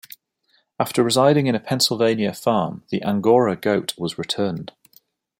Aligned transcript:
After 0.79 1.03
residing 1.03 1.45
in 1.45 1.53
a 1.53 1.59
Pennsylvania 1.59 2.33
farm, 2.33 2.83
the 2.89 3.03
Angora 3.03 3.55
goat 3.55 3.93
was 3.99 4.17
returned. 4.17 4.71